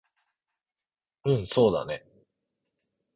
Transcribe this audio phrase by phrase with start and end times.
[1.25, 2.03] うんそうだね